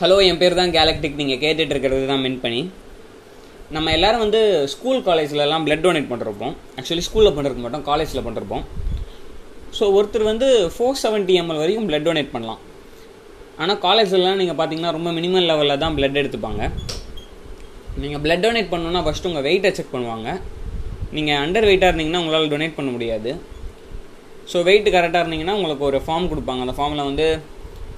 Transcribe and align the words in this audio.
Hello 0.00 0.16
என் 0.26 0.38
பேர் 0.40 0.54
தான் 0.58 0.70
galactic 0.74 1.18
நீங்கள் 1.20 1.40
கேட்டுட்டு 1.40 1.72
இருக்கிறது 1.74 2.04
தான் 2.10 2.22
மென் 2.24 2.38
பண்ணி 2.44 2.60
நம்ம 3.76 3.90
எல்லாரும் 3.96 4.22
வந்து 4.24 4.40
ஸ்கூல் 4.74 5.02
காலேஜ்லலாம் 5.08 5.64
பிளட் 5.66 5.82
டொனேட் 5.86 6.08
பண்ணிருப்போம் 6.12 6.54
ஆக்சுவலி 6.78 7.04
ஸ்கூலில் 7.06 7.34
பண்ணிருக்க 7.36 7.62
மாட்டோம் 7.64 7.84
காலேஜில் 7.88 8.24
பண்ணிருப்போம் 8.26 8.64
ஸோ 9.78 9.90
ஒருத்தர் 9.96 10.24
வந்து 10.30 10.48
ஃபோர் 10.76 10.96
செவன்ட்டி 11.02 11.36
எம்எல் 11.40 11.60
வரைக்கும் 11.62 11.88
பிளட் 11.90 12.06
டொனேட் 12.08 12.32
பண்ணலாம். 12.36 12.62
ஆனால் 13.60 13.80
காலேஜ்லலாம் 13.84 14.40
நீங்கள் 14.42 14.58
பார்த்தீங்கன்னா 14.62 14.94
ரொம்ப 14.98 15.12
மினிமம் 15.18 15.46
லெவலில் 15.50 15.82
தான் 15.84 15.98
பிளட் 16.00 16.18
எடுத்துப்பாங்க. 16.22 16.62
நீங்கள் 18.04 18.24
பிளட் 18.24 18.44
டொனேட் 18.46 18.72
பண்ணணுன்னா 18.72 19.04
ஃபஸ்ட்டு 19.08 19.30
உங்கள் 19.32 19.46
வெயிட்டை 19.50 19.74
செக் 19.78 19.94
பண்ணுவாங்க. 19.94 20.28
நீங்கள் 21.18 21.40
அண்டர் 21.44 21.70
வெயிட்டாக 21.70 21.90
இருந்தீங்கன்னா 21.92 22.24
உங்களால் 22.24 22.52
டொனேட் 22.56 22.78
பண்ண 22.80 22.90
முடியாது. 22.96 23.32
ஸோ 24.52 24.66
வெயிட் 24.70 24.94
கரெக்டாக 24.98 25.24
இருந்தீங்கன்னா 25.24 25.58
உங்களுக்கு 25.60 25.90
ஒரு 25.92 26.00
ஃபார்ம் 26.08 26.32
கொடுப்பாங்க. 26.34 26.62
அந்த 26.66 26.76
ஃபார்மில் 26.80 27.08
வந்து 27.12 27.28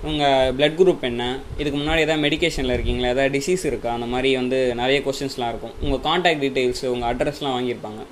உங்கள் 0.05 0.52
பிளட் 0.56 0.79
குரூப் 0.79 1.01
என்ன? 1.01 1.38
இதுக்கு 1.59 1.79
முன்னாடி 1.79 1.98
எதாவது 1.98 2.23
மெடிக்கேஷனில் 2.29 2.73
இருக்கீங்களா? 2.73 3.09
எதாவது 3.09 3.38
டிசீஸ் 3.38 3.65
இருக்கா? 3.65 3.92
அந்த 3.92 4.06
மாதிரி 4.06 4.37
வந்து 4.37 4.75
நிறைய 4.75 5.01
கொஸ்டின்ஸ்லாம் 5.01 5.48
இருக்கும். 5.48 5.75
உங்கள் 5.80 6.01
காண்டாக்ட் 6.01 6.42
டீட்டெயில்ஸு 6.45 6.87
உங்கள் 6.87 7.09
அட்ரஸ்லாம் 7.11 7.56
வாங்கியிருப்பாங்க. 7.56 8.02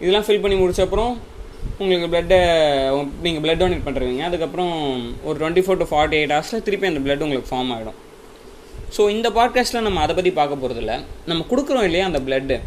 இதெல்லாம் 0.00 0.26
ஃபில் 0.28 0.40
பண்ணி 0.40 0.56
முடிச்சப்பறம் 0.56 1.14
உங்களுக்கு 1.78 2.08
பிளட்டை 2.14 2.38
நீங்கள் 3.22 3.42
பிளட் 3.44 3.60
டொனேட் 3.60 3.86
பண்ணுறீங்க 3.86 4.24
அதுக்கப்புறம் 4.24 4.72
ஒரு 5.24 5.38
twenty 5.40 5.60
four 5.60 5.76
to 5.76 5.86
forty 5.90 6.16
eight 6.16 6.30
ஹவர்ஸில் 6.30 6.62
திருப்பி 6.62 6.86
அந்த 6.86 7.00
பிளட் 7.00 7.22
உங்களுக்கு 7.22 7.50
ஃபார்ம் 7.50 7.70
ஆகிடும் 7.72 7.98
ஸோ 8.96 9.10
இந்த 9.10 9.30
பாட்காஸ்ட்டில் 9.30 9.82
நம்ம 9.82 10.00
அதை 10.00 10.14
பற்றி 10.14 10.30
பார்க்க 10.30 10.54
போகிறதில்ல 10.54 11.00
நம்ம 11.26 11.46
கொடுக்குறோம் 11.50 11.82
இல்லையா 11.82 12.04
அந்த 12.06 12.18
பிளட்டு 12.18 12.58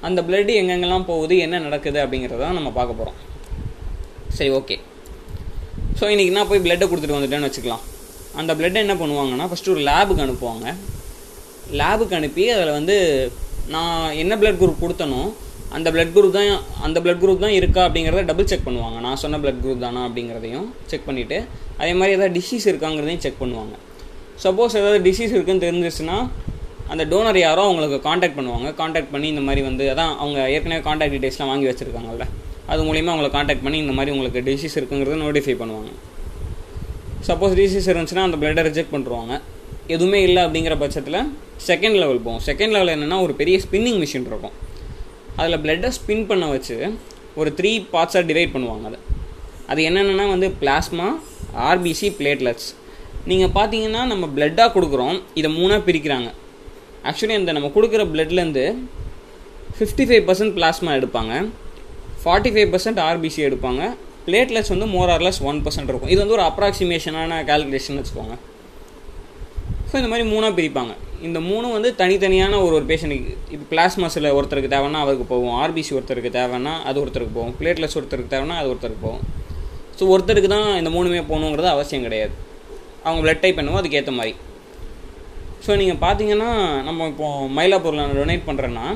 அந்த 0.00 0.22
பிளட்டு 0.22 0.52
எங்கெங்கெல்லாம் 0.62 1.04
போகுது 1.04 1.38
என்ன 1.38 1.58
நடக்குது 1.58 1.98
அப்படிங்கிறத 2.04 2.50
நம்ம 2.52 2.70
பார்க்க 2.70 2.94
போகிறோம் 2.94 3.18
சரி 4.28 4.50
ஓகே 4.50 4.78
ஸோ 5.98 6.04
இன்றைக்கி 6.12 6.32
நான் 6.36 6.48
போய் 6.48 6.62
பிளட்டை 6.64 6.86
கொடுத்துட்டு 6.88 7.16
வந்துட்டேன்னு 7.16 7.46
வச்சுக்கலாம். 7.48 7.84
அந்த 8.40 8.52
பிளட்டை 8.58 8.78
என்ன 8.84 8.94
பண்ணுவாங்கன்னா 9.00 9.44
ஃபஸ்ட்டு 9.50 9.72
ஒரு 9.74 9.82
லேபுக்கு 9.88 10.24
அனுப்புவாங்க. 10.24 10.66
லேபுக்கு 11.80 12.16
அனுப்பி 12.18 12.44
அதில் 12.54 12.72
வந்து 12.78 12.96
நான் 13.74 14.02
என்ன 14.22 14.36
பிளட் 14.40 14.60
குரூப் 14.62 14.82
கொடுத்தனோ 14.82 15.20
அந்த 15.76 15.88
பிளட் 15.94 16.12
குரூப் 16.16 16.36
தான் 16.36 16.50
அந்த 16.86 16.98
பிளட் 17.04 17.22
குரூப் 17.22 17.42
தான் 17.44 17.56
இருக்கா 17.60 17.80
அப்படிங்கிறத 17.86 18.24
டபுள் 18.30 18.50
செக் 18.50 18.66
பண்ணுவாங்க. 18.68 18.98
நான் 19.06 19.20
சொன்ன 19.22 19.40
பிளட் 19.44 19.62
குரூப் 19.64 19.82
தானா 19.86 20.02
அப்படிங்கிறதையும் 20.08 20.66
செக் 20.90 21.06
பண்ணிவிட்டு 21.08 21.38
அதே 21.80 21.92
மாதிரி 22.00 22.14
ஏதாவது 22.16 22.34
டிசீஸ் 22.38 22.66
இருக்காங்கிறதையும் 22.72 23.22
செக் 23.24 23.40
பண்ணுவாங்க. 23.42 23.74
சப்போஸ் 24.44 24.78
ஏதாவது 24.80 25.00
டிசீஸ் 25.08 25.34
இருக்குன்னு 25.36 25.64
தெரிஞ்சிச்சுன்னா 25.66 26.18
அந்த 26.94 27.04
டோனர் 27.12 27.38
யாரோ 27.46 27.62
அவங்களுக்கு 27.68 28.00
காண்டாக்ட் 28.08 28.38
பண்ணுவாங்க. 28.40 28.68
காண்டாக்ட் 28.80 29.12
பண்ணி 29.14 29.28
இந்த 29.34 29.44
மாதிரி 29.48 29.62
வந்து 29.70 29.86
அதான் 29.94 30.12
அவங்க 30.22 30.38
ஏற்கனவே 30.56 30.82
காண்டாக்ட் 30.88 31.14
டீட்டெயில்ஸ்லாம் 31.16 31.52
வாங்கி 31.52 31.68
வச்சுருக்காங்கல்ல. 31.70 32.26
அது 32.72 32.80
மூலிமா 32.88 33.10
அவங்களை 33.12 33.30
காண்டாக்ட் 33.36 33.64
பண்ணி 33.64 33.78
இந்த 33.84 33.94
மாதிரி 33.96 34.12
உங்களுக்கு 34.14 34.40
டிசீஸ் 34.48 34.76
இருக்குங்கிறத 34.78 35.16
நோட்டிஃபை 35.24 35.54
பண்ணுவாங்க. 35.62 35.90
சப்போஸ் 37.28 37.54
டிசீஸ் 37.60 37.88
இருந்துச்சுன்னா 37.90 38.24
அந்த 38.28 38.38
பிளட்டை 38.42 38.62
ரிஜெக்ட் 38.68 38.94
பண்ணுறாங்க 38.94 39.34
எதுவுமே 39.94 40.20
இல்லை 40.28 40.40
அப்படிங்கிற 40.46 40.74
பட்சத்தில் 40.82 41.20
செகண்ட் 41.68 41.98
லெவல் 42.02 42.22
போகும் 42.24 42.42
செகண்ட் 42.48 42.74
லெவல் 42.76 42.92
என்னென்னா 42.94 43.18
ஒரு 43.26 43.34
பெரிய 43.40 43.56
ஸ்பின்னிங் 43.64 43.98
மிஷின் 44.02 44.26
இருக்கும். 44.30 44.54
அதில் 45.40 45.60
பிளட்டை 45.64 45.90
ஸ்பின் 45.98 46.26
பண்ண 46.30 46.44
வச்சு 46.54 46.76
ஒரு 47.40 47.50
த்ரீ 47.58 47.70
பார்ட்ஸாக 47.92 48.24
டிவைட் 48.30 48.52
பண்ணுவாங்க 48.54 48.86
அது. 48.90 48.98
அது 49.72 49.80
என்னென்னா 49.88 50.26
வந்து 50.34 50.48
பிளாஸ்மா 50.62 51.06
ஆர்பிசி 51.68 52.08
பிளேட்லெட்ஸ் 52.18 52.68
நீங்கள் 53.30 53.52
பார்த்தீங்கன்னா 53.58 54.02
நம்ம 54.12 54.24
பிளட்டாக 54.36 54.68
கொடுக்குறோம். 54.76 55.16
இதை 55.38 55.48
மூணாக 55.58 55.80
பிரிக்கிறாங்க. 55.88 56.28
ஆக்சுவலி 57.08 57.36
அந்த 57.40 57.52
நம்ம 57.56 57.70
கொடுக்குற 57.76 58.02
பிளட்லேருந்து 58.14 58.64
ஃபிஃப்டி 59.78 60.04
ஃபைவ் 60.08 60.26
பர்சன்ட் 60.28 60.54
பிளாஸ்மா 60.58 60.92
எடுப்பாங்க. 60.98 61.34
ஃபார்ட்டி 62.26 62.50
ஃபைவ் 62.54 62.70
பர்சன்ட் 62.74 63.00
ஆர்பிசி 63.08 63.40
எடுப்பாங்க. 63.48 63.82
பிளேட்லெட்ஸ் 64.28 64.72
வந்து 64.74 64.86
மோர் 64.94 65.10
ஆர்லெஸ் 65.14 65.40
ஒன் 65.48 65.58
பர்சன்ட் 65.64 65.90
இருக்கும். 65.92 66.12
இது 66.12 66.20
வந்து 66.22 66.36
ஒரு 66.38 66.44
அப்ராக்சிமேஷனான 66.50 67.36
கால்குலேஷன் 67.50 67.98
வச்சுக்கோங்க. 67.98 68.36
ஸோ 69.90 69.94
இந்த 70.00 70.08
மாதிரி 70.12 70.24
மூணாக 70.32 70.52
பிரிப்பாங்க. 70.56 70.94
இந்த 71.26 71.38
மூணும் 71.48 71.74
வந்து 71.76 71.90
தனித்தனியான 72.00 72.54
ஒரு 72.64 72.74
ஒரு 72.78 72.86
பேஷண்ட்டுக்கு 72.88 73.34
இப்போ 73.54 73.66
பிளாஸ்மாஸில் 73.72 74.28
ஒருத்தருக்கு 74.38 74.70
தேவைன்னா 74.74 75.02
அவருக்கு 75.04 75.26
போகும். 75.32 75.54
ஆர்பிசி 75.62 75.92
ஒருத்தருக்கு 75.98 76.32
தேவைன்னா 76.38 76.72
அது 76.88 77.00
ஒருத்தருக்கு 77.02 77.36
போகும். 77.38 77.54
பிளேட்லெஸ் 77.60 77.96
ஒருத்தருக்கு 78.00 78.32
தேவைன்னா 78.34 78.56
அது 78.62 78.70
ஒருத்தருக்கு 78.72 79.04
போகும். 79.08 79.24
ஸோ 79.98 80.08
ஒருத்தருக்கு 80.14 80.50
தான் 80.56 80.68
இந்த 80.80 80.90
மூணுமே 80.96 81.22
போகணுங்கிறது 81.30 81.70
அவசியம் 81.74 82.06
கிடையாது. 82.06 82.34
அவங்க 83.04 83.20
பிளட் 83.24 83.42
டைப் 83.44 83.58
பண்ணுவோம் 83.58 83.80
அதுக்கேற்ற 83.82 84.14
மாதிரி. 84.18 84.34
ஸோ 85.66 85.76
நீங்கள் 85.82 86.00
பார்த்தீங்கன்னா 86.06 86.50
நம்ம 86.88 87.06
இப்போது 87.12 87.48
மயிலாப்பூரில் 87.58 88.18
டொனேட் 88.20 88.48
பண்ணுறேன்னா 88.48 88.86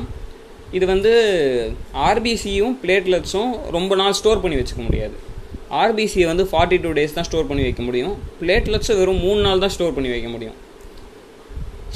இது 0.76 0.84
வந்து 0.92 1.12
ஆர்பிசியும் 2.08 2.74
பிளேட்லெட்ஸும் 2.82 3.52
ரொம்ப 3.76 3.92
நாள் 4.00 4.16
ஸ்டோர் 4.20 4.42
பண்ணி 4.42 4.58
வச்சுக்க 4.60 4.82
முடியாது. 4.88 5.16
ஆர்பிசியை 5.82 6.26
வந்து 6.30 6.44
ஃபார்ட்டி 6.50 6.76
டூ 6.84 6.90
டேஸ் 6.98 7.16
தான் 7.16 7.26
ஸ்டோர் 7.28 7.48
பண்ணி 7.50 7.62
வைக்க 7.66 7.82
முடியும். 7.88 8.14
பிளேட்லெட்ஸை 8.40 8.94
வெறும் 9.00 9.22
மூணு 9.26 9.40
நாள் 9.46 9.62
தான் 9.64 9.74
ஸ்டோர் 9.76 9.94
பண்ணி 9.96 10.10
வைக்க 10.14 10.28
முடியும். 10.34 10.56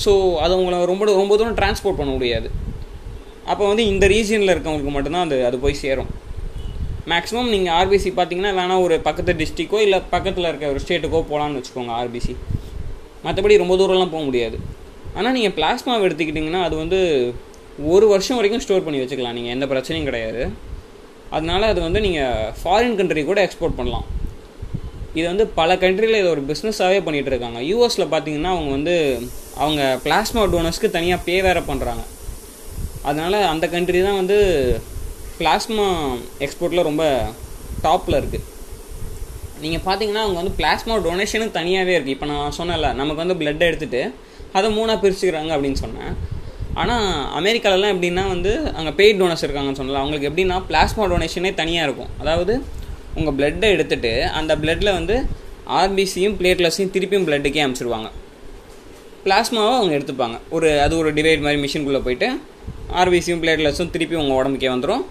ஸோ 0.03 0.13
அதை 0.45 0.55
உங்களை 0.61 0.79
ரொம்ப 0.93 1.05
ரொம்ப 1.23 1.37
தூரம் 1.41 1.59
டிரான்ஸ்போர்ட் 1.61 1.99
பண்ண 2.01 2.13
முடியாது. 2.19 2.49
அப்போ 3.53 3.65
வந்து 3.71 3.85
இந்த 3.93 4.05
ரீஜியனில் 4.15 4.53
இருக்கவங்களுக்கு 4.55 4.93
மட்டும்தான் 4.97 5.27
அது 5.29 5.39
அது 5.49 5.57
போய் 5.65 5.81
சேரும். 5.85 6.11
மேக்ஸிமம் 7.13 7.51
நீங்கள் 7.55 7.75
ஆர்பிசி 7.79 8.11
பார்த்தீங்கன்னா 8.19 8.53
வேணால் 8.59 8.85
ஒரு 8.85 8.97
பக்கத்து 9.07 9.33
டிஸ்ட்ரிக்கோ 9.41 9.81
இல்லை 9.87 9.99
பக்கத்தில் 10.15 10.49
இருக்க 10.51 10.71
ஒரு 10.75 10.81
ஸ்டேட்டுக்கோ 10.85 11.21
போகலான்னு 11.33 11.59
வச்சுக்கோங்க 11.61 11.93
ஆர்பிசி 12.01 12.35
மற்றபடி 13.27 13.57
ரொம்ப 13.63 13.75
தூரம்லாம் 13.81 14.15
போக 14.15 14.25
முடியாது. 14.29 14.57
ஆனால் 15.19 15.35
நீங்கள் 15.37 15.55
பிளாஸ்மாவை 15.59 16.05
எடுத்துக்கிட்டிங்கன்னா 16.09 16.63
அது 16.69 16.77
வந்து 16.83 17.01
ஒரு 17.93 18.07
வருஷம் 18.13 18.37
வரைக்கும் 18.39 18.63
ஸ்டோர் 18.65 18.85
பண்ணி 18.87 18.99
வச்சுக்கலாம். 19.03 19.37
நீங்கள் 19.39 19.55
எந்த 19.57 19.67
பிரச்சனையும் 19.73 20.09
கிடையாது. 20.09 20.43
அதனால் 21.37 21.71
அது 21.71 21.81
வந்து 21.87 22.01
நீங்கள் 22.07 22.53
ஃபாரின் 22.59 22.97
கண்ட்ரி 22.99 23.23
கூட 23.31 23.41
எக்ஸ்போர்ட் 23.47 23.79
பண்ணலாம். 23.79 24.07
இது 25.19 25.25
வந்து 25.31 25.45
பல 25.59 25.75
கண்ட்ரியில் 25.83 26.21
இதை 26.21 26.29
ஒரு 26.35 26.43
பிஸ்னஸாகவே 26.51 27.01
பண்ணிகிட்டு 27.07 27.31
இருக்காங்க. 27.33 27.59
யூஎஸில் 27.71 28.13
பார்த்தீங்கன்னா 28.13 28.53
அவங்க 28.55 28.71
வந்து 28.77 28.95
அவங்க 29.63 29.83
பிளாஸ்மா 30.05 30.43
டோனர்ஸ்க்கு 30.53 30.89
தனியாக 30.97 31.25
பே 31.27 31.37
வேறு 31.47 31.63
பண்ணுறாங்க 31.71 32.05
அதனால் 33.09 33.39
அந்த 33.53 33.67
கண்ட்ரி 33.75 34.01
தான் 34.09 34.21
வந்து 34.21 34.37
பிளாஸ்மா 35.41 35.87
எக்ஸ்போர்ட்டில் 36.45 36.89
ரொம்ப 36.89 37.05
டாப்பில் 37.87 38.19
இருக்குது 38.21 38.51
நீங்கள் 39.65 39.85
பார்த்தீங்கன்னா 39.87 40.23
அவங்க 40.25 40.39
வந்து 40.41 40.55
பிளாஸ்மா 40.61 40.95
டொனேஷனும் 41.07 41.57
தனியாகவே 41.59 41.95
இருக்குது 41.97 42.15
இப்போ 42.17 42.29
நான் 42.33 42.57
சொன்னேன்ல 42.61 42.89
நமக்கு 43.01 43.23
வந்து 43.25 43.39
பிளட் 43.41 43.67
எடுத்துகிட்டு 43.69 44.03
அதை 44.59 44.69
மூணாக 44.79 44.99
பிரிச்சுக்கிறாங்க 45.03 45.53
அப்படின்னு 45.57 45.81
சொன்னேன். 45.85 46.15
ஆனால் 46.81 47.07
அமெரிக்காலலாம் 47.39 47.93
எப்படின்னா 47.95 48.23
வந்து 48.35 48.53
அங்கே 48.79 48.93
பெய்ட் 49.01 49.19
டோனர்ஸ் 49.21 49.45
இருக்காங்கன்னு 49.47 49.81
சொன்னல 49.81 50.01
அவங்களுக்கு 50.03 50.29
எப்படின்னா 50.31 50.57
பிளாஸ்மா 50.71 51.05
டொனேஷனே 51.13 51.51
தனியாக 51.61 51.87
இருக்கும். 51.89 52.11
அதாவது 52.23 52.55
உங்கள் 53.19 53.37
பிளட்டை 53.39 53.69
எடுத்துகிட்டு 53.75 54.13
அந்த 54.39 54.53
பிளட்டில் 54.63 54.97
வந்து 54.99 55.17
ஆர்பிசியும் 55.81 56.37
பிளேட்லஸையும் 56.41 56.93
திருப்பியும் 56.95 57.27
பிளட்டுக்கே 57.29 57.63
அனுப்பிச்சிடுவாங்க 57.65 58.09
பிளாஸ்மாவை 59.27 59.75
அவங்க 59.77 59.93
எடுத்துப்பாங்க. 59.99 60.37
ஒரு 60.57 60.69
அது 60.87 60.95
ஒரு 61.03 61.11
டிவைட் 61.19 61.45
மாதிரி 61.45 61.61
மிஷின்குள்ளே 61.65 62.01
போயிட்டு 62.07 62.29
ஆர்பிசியும் 63.03 63.43
பிளேட்லஸும் 63.45 63.93
திருப்பி 63.95 64.19
உங்கள் 64.23 64.39
உடம்புக்கே 64.41 64.71
வந்துடும் 64.75 65.05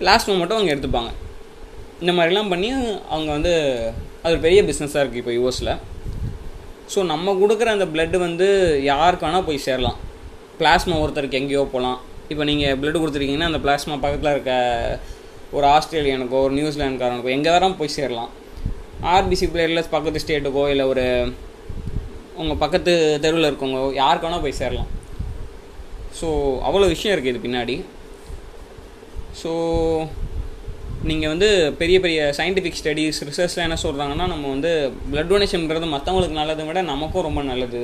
பிளாஸ்மா 0.00 0.34
மட்டும் 0.40 0.58
அவங்க 0.58 0.72
எடுத்துப்பாங்க. 0.74 1.12
இந்த 2.02 2.12
மாதிரிலாம் 2.16 2.50
பண்ணி 2.54 2.70
அவங்க 3.12 3.28
வந்து 3.36 3.52
அது 4.22 4.32
ஒரு 4.34 4.42
பெரிய 4.46 4.62
பிஸ்னஸாக 4.70 5.02
இருக்குது 5.02 5.22
இப்போ 5.22 5.34
யூஎஸில் 5.38 5.72
ஸோ 6.94 6.98
நம்ம 7.12 7.32
கொடுக்குற 7.42 7.68
அந்த 7.76 7.86
பிளட்டு 7.92 8.18
வந்து 8.26 8.48
யாருக்கானா 8.90 9.38
போய் 9.46 9.64
சேரலாம். 9.68 10.00
பிளாஸ்மா 10.60 10.96
ஒருத்தருக்கு 11.02 11.40
எங்கேயோ 11.40 11.62
போகலாம் 11.74 11.98
இப்போ 12.32 12.44
நீங்கள் 12.50 12.76
பிளட் 12.80 13.00
கொடுத்துருக்கீங்கன்னா 13.02 13.50
அந்த 13.50 13.60
பிளாஸ்மா 13.64 13.96
பக்கத்தில் 14.04 14.34
இருக்க 14.34 14.52
ஒரு 15.56 15.66
ஆஸ்திரேலியனுக்கோ 15.74 16.38
ஒரு 16.46 16.54
நியூசிலாண்டுக்காரனுக்கோ 16.58 17.32
எங்கே 17.36 17.50
வேறாம் 17.54 17.78
போய் 17.80 17.96
சேரலாம். 17.96 18.30
ஆர்பிசி 19.14 19.46
பிளேட்லெஸ் 19.54 19.94
பக்கத்து 19.94 20.22
ஸ்டேட்டுக்கோ 20.24 20.64
இல்லை 20.72 20.84
ஒரு 20.92 21.04
உங்கள் 22.42 22.60
பக்கத்து 22.62 22.92
தெருவில் 23.24 23.48
இருக்கவங்க 23.50 23.80
யாருக்கானோ 24.02 24.38
போய் 24.44 24.60
சேரலாம். 24.60 24.90
ஸோ 26.18 26.28
அவ்வளோ 26.68 26.88
விஷயம் 26.94 27.14
இருக்குது 27.14 27.34
இது 27.34 27.44
பின்னாடி. 27.46 27.76
ஸோ 29.40 29.50
நீங்கள் 31.08 31.32
வந்து 31.32 31.48
பெரிய 31.80 31.96
பெரிய 32.04 32.20
சயின்டிஃபிக் 32.38 32.78
ஸ்டடீஸ் 32.80 33.18
ரிசர்ச்லாம் 33.30 33.66
என்ன 33.68 33.78
சொல்கிறாங்கன்னா 33.86 34.26
நம்ம 34.32 34.48
வந்து 34.54 34.70
ப்ளட் 35.10 35.32
டொனேஷன்ன்றது 35.32 35.88
மற்றவங்களுக்கு 35.94 36.40
நல்லதை 36.40 36.64
விட 36.68 36.82
நமக்கும் 36.92 37.26
ரொம்ப 37.28 37.42
நல்லது. 37.50 37.82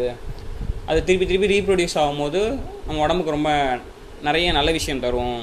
அது 0.90 1.00
திருப்பி 1.08 1.26
திருப்பி 1.26 1.48
ரீப்ரொடியூஸ் 1.54 1.96
ஆகும்போது 2.02 2.40
நம்ம 2.86 3.02
உடம்புக்கு 3.04 3.34
ரொம்ப 3.36 3.50
நிறைய 4.28 4.52
நல்ல 4.58 4.70
விஷயம் 4.78 5.02
தரும். 5.04 5.40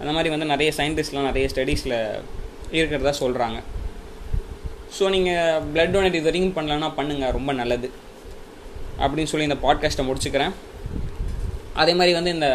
அந்த 0.00 0.10
மாதிரி 0.16 0.30
வந்து 0.34 0.46
நிறைய 0.52 0.70
சயின்டிஸ்ட்லாம் 0.78 1.28
நிறைய 1.30 1.46
ஸ்டடீஸில் 1.52 1.96
இருக்கிறதா 2.78 3.12
சொல்கிறாங்க 3.22 3.58
ஸோ 4.96 5.04
நீங்கள் 5.14 5.62
பிளட் 5.72 5.94
டொனேட் 5.94 6.18
இது 6.18 6.28
வரைக்கும் 6.28 6.56
பண்ணலன்னா 6.58 6.88
பண்ணுங்கள் 6.98 7.34
ரொம்ப 7.38 7.52
நல்லது. 7.60 7.88
அப்படின்னு 9.02 9.30
சொல்லி 9.32 9.48
இந்த 9.48 9.58
பாட்காஸ்ட்டை 9.64 10.04
முடிச்சுக்கிறேன். 10.08 10.54
அதே 11.82 11.92
மாதிரி 11.98 12.12
வந்து 12.18 12.34
இந்த 12.36 12.48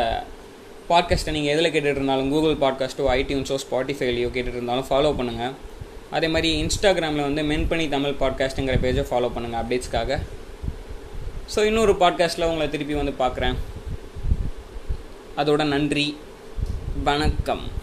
பாட்காஸ்ட்டை 0.90 1.34
நீங்கள் 1.36 1.54
எதில் 1.54 1.72
கேட்டுட்டு 1.74 2.00
இருந்தாலும் 2.00 2.32
கூகுள் 2.34 2.56
பாட்காஸ்ட்டோ 2.64 3.06
ஐடியூன்ஸோ 3.20 3.58
ஸ்பாட்டிஃபைலையோ 3.66 4.30
கேட்டுட்டு 4.36 4.60
இருந்தாலும் 4.60 4.88
ஃபாலோ 4.90 5.12
பண்ணுங்கள் 5.20 5.54
அதே 6.18 6.28
மாதிரி 6.34 6.50
இன்ஸ்டாகிராமில் 6.64 7.28
வந்து 7.28 7.44
மென் 7.52 7.68
பண்ணி 7.68 7.86
தமிழ் 7.90 8.20
பாட்காஸ்ட்டுங்கிற 8.22 8.76
பேஜை 8.86 9.06
ஃபாலோ 9.12 9.30
பண்ணுங்கள் 9.36 9.62
அப்டேட்ஸ்க்காக 9.62 10.18
ஸோ 11.56 11.63
இன்னொரு 11.63 11.94
பாட்காஸ்ட்டில் 11.94 12.45
உங்களை 12.45 12.69
திருப்பி 12.69 12.94
வந்து 12.94 13.25
பார்க்குறேன். 13.25 13.56
அதோட 15.38 15.66
நன்றி. 15.66 16.18
வணக்கம். 17.04 17.81